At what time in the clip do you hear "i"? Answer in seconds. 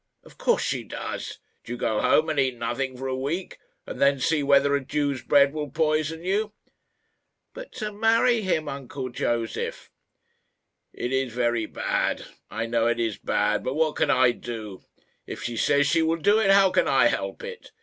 12.49-12.65, 14.09-14.31, 16.87-17.05